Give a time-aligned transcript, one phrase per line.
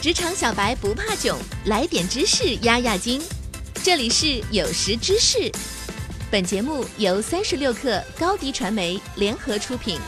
[0.00, 3.20] 职场小白不怕囧，来点知识压压惊。
[3.84, 5.52] 这里是有识知识，
[6.30, 9.98] 本节目由三十六克高低传媒联合出品。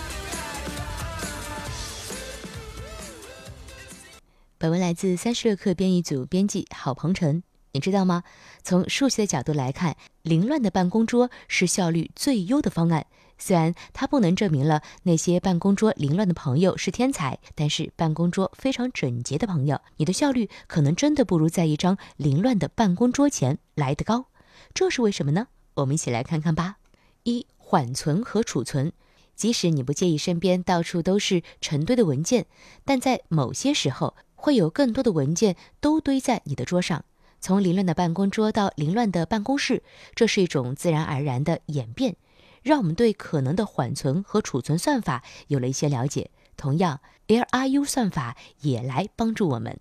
[4.57, 7.43] 本文来自三十六克编译组编辑郝鹏程。
[7.73, 8.23] 你知道吗？
[8.63, 13.05] 从数学的角度来看，凌乱的办公桌是效率最优的方案。
[13.45, 24.27] 虽然它不能证明了那些办公桌凌乱的朋友是天才，但是办公桌非常整洁的朋友，你的效率可能真的不如在一张凌乱的办公桌前来得高。
[24.73, 25.49] 这是为什么呢？
[25.75, 26.77] 我们一起来看看吧。
[27.25, 28.93] 一、缓存和储存。
[29.35, 32.47] 即使你不介意身边到处都是成堆的文件，
[32.85, 37.05] 但在某些时候，会有更多的文件都堆在你的桌上。
[37.41, 39.83] 从凌乱的办公桌到凌乱的办公室，
[40.15, 42.15] 这是一种自然而然的演变，
[42.63, 46.31] 让我们对可能的缓存和储存算法有了一些了解。
[46.57, 49.81] 同样，LRU 算法也来帮助我们。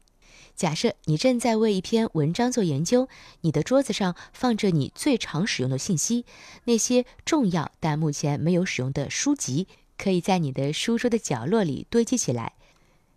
[0.55, 3.07] 假设你正在为一篇文章做研究，
[3.41, 6.25] 你的桌子上放着你最常使用的信息，
[6.65, 12.53] 那些重要但目前没有使用的书籍，可以在你的书桌的角落里堆积起来。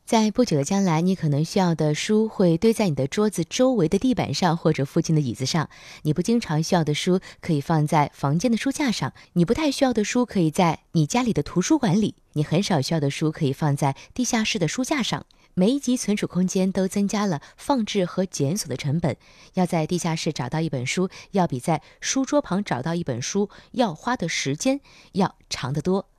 [0.05, 5.71] 在不久的将来，你可能需要的书会堆在你的桌子周围的地板上，或者附近的椅子上。
[6.03, 15.25] 你不经常需要的书可以放在房间的书架上，你不太需要的书可以在你家里的图书馆里，你很少需要的书可以放在地下室的书架上。
[15.55, 19.17] 每一级存储空间都增加了放置和检索的成本。
[19.55, 24.83] 要在地下室找到一本书，要比在书桌旁找到一本书要花的时间
[25.13, 26.11] 要长得多。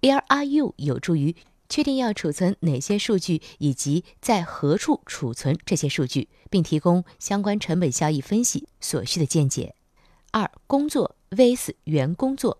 [0.00, 1.36] LRU 有助于。
[1.70, 9.74] 确定要储存哪些数据，以及在何处储存这些数据，并提供相关成本效益分析所需的见解。
[10.32, 12.58] 二、工作 vs 原工作。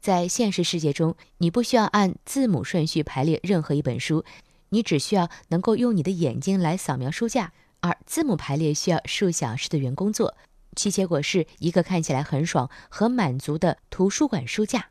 [0.00, 4.24] 在现实世界中，你不需要按字母顺序排列任何一本书，
[4.70, 7.52] 你只需要能够用你的眼睛来扫描书架。
[7.80, 10.36] 而字母排列需要数小时的原工作，
[10.74, 14.90] 其结果是一个看起来很爽和满足的图书馆书架，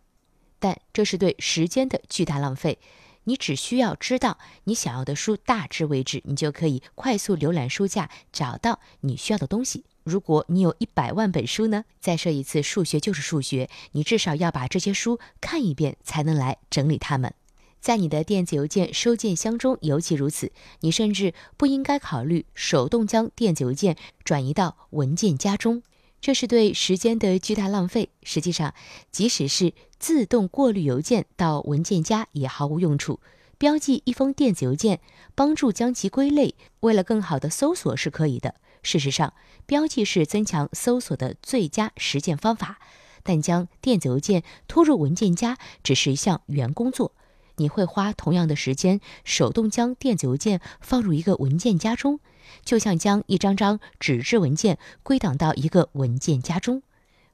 [0.59, 2.79] 但这是对时间的巨大浪费。
[3.27, 9.83] 你只需要知道你想要的书大致位置，你就可以快速浏览书架，找到你需要的东西。
[10.05, 11.83] 如果你有一百万本书呢？
[11.99, 17.33] 再说一次，数学就是数学，你至少要把这些书看一遍，才能来整理它们。
[17.81, 20.53] 在你的电子邮件收件箱中尤其如此。
[20.79, 25.83] 你甚至不应该考虑手动将电子邮件转移到文件夹中。
[26.19, 28.09] 这是对时间的巨大浪费。
[28.23, 28.73] 实际上，
[29.11, 33.19] 即使是自动过滤邮件到文件夹也毫无用处。
[33.57, 34.99] 标记一封电子邮件，
[35.33, 38.55] 帮助将其归类，为了更好的搜索是可以的。
[38.83, 39.33] 事实上，
[39.65, 42.79] 标记是增强搜索的最佳实践方法。
[43.23, 47.13] 但将电子邮件拖入文件夹只是一项原工作。
[47.57, 52.19] 你会花同样的时间手动将电子邮件放入一个文件夹中。
[52.63, 56.81] 就像将一张张纸质文件归档到一个文件夹中，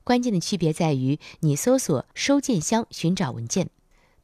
[0.03, 3.69] 关键的区别在于你搜索收件箱寻找文件。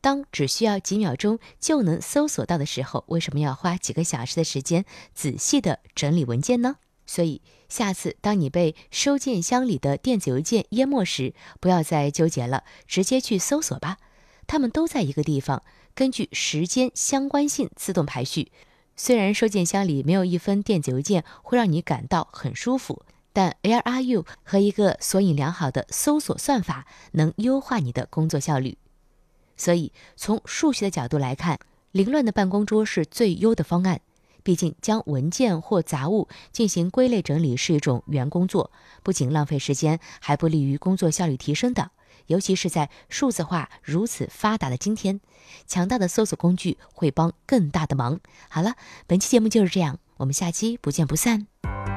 [0.02, 4.84] 当只需要几秒钟就能搜索到的时候，为什么要花几个小时的时间
[5.14, 6.78] 仔细的整理文件呢？
[7.06, 13.98] 所以下次当你被收件箱里的电子邮件淹没时，不要再纠结了，直接去搜索吧。
[14.50, 15.62] 它们都在一个地方，
[15.94, 18.52] 根据时间相关性自动排序。
[18.98, 28.80] 虽然收件箱里没有一封电子邮件会让你感到很舒服，但 LRU 和一个索引良好的搜索算法能优化你的工作效率。
[29.56, 31.60] 所以，从数学的角度来看，
[31.92, 34.02] 凌乱的办公桌是最优的方案。
[34.42, 38.72] 毕竟，将文件或杂物进行归类整理是一种原工作，
[39.04, 41.92] 不仅浪费时间，还不利于工作效率提升的。
[42.28, 45.20] 尤其是在数字化如此发达的今天，
[45.68, 48.20] 强大的搜索工具会帮更大的忙。
[48.50, 48.76] 好了，
[49.08, 51.48] 本期节目就是这样，我们下期不见不散。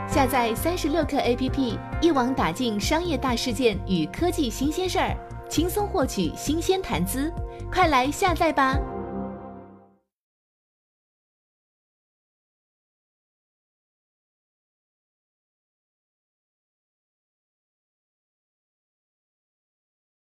[0.09, 5.17] 下载三十六课 APP，一网打尽商业大事件与科技新鲜事儿，
[5.49, 7.33] 轻松获取新鲜谈资，
[7.73, 8.79] 快来下载吧。